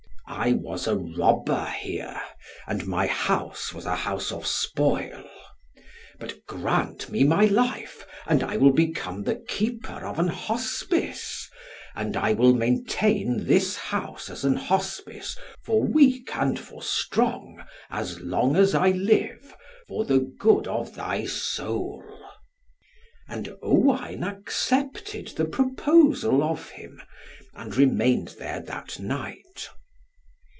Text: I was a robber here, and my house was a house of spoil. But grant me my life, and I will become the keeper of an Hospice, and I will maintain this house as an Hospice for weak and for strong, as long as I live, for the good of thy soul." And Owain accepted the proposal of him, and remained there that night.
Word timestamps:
I 0.33 0.53
was 0.53 0.87
a 0.87 0.95
robber 0.95 1.65
here, 1.65 2.19
and 2.65 2.87
my 2.87 3.05
house 3.05 3.73
was 3.73 3.85
a 3.85 3.97
house 3.97 4.31
of 4.31 4.47
spoil. 4.47 5.29
But 6.19 6.45
grant 6.47 7.09
me 7.11 7.25
my 7.25 7.45
life, 7.45 8.07
and 8.25 8.41
I 8.41 8.55
will 8.55 8.71
become 8.71 9.23
the 9.23 9.35
keeper 9.35 10.05
of 10.05 10.19
an 10.19 10.29
Hospice, 10.29 11.49
and 11.95 12.15
I 12.15 12.31
will 12.31 12.53
maintain 12.53 13.43
this 13.45 13.75
house 13.75 14.29
as 14.29 14.45
an 14.45 14.55
Hospice 14.55 15.35
for 15.65 15.83
weak 15.83 16.33
and 16.33 16.57
for 16.57 16.81
strong, 16.81 17.61
as 17.89 18.21
long 18.21 18.55
as 18.55 18.73
I 18.73 18.91
live, 18.91 19.53
for 19.89 20.05
the 20.05 20.19
good 20.39 20.65
of 20.65 20.95
thy 20.95 21.25
soul." 21.25 22.05
And 23.27 23.53
Owain 23.61 24.23
accepted 24.23 25.27
the 25.35 25.45
proposal 25.45 26.41
of 26.41 26.69
him, 26.69 27.01
and 27.53 27.75
remained 27.75 28.35
there 28.39 28.61
that 28.61 28.97
night. 28.97 29.43